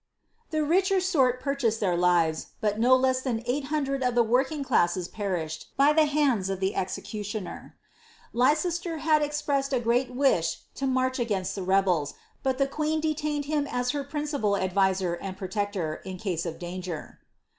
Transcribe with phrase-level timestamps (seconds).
[0.51, 4.23] n The richer sort purchased their lives, but no less than eight hundred of the
[4.23, 7.77] working classes perished by the hands of the executioner!
[8.33, 12.99] Lei cester Itad expressed a great wish to march against the rebels, but the queen
[12.99, 17.19] detained him as her principal adviser and protector, in case of danger.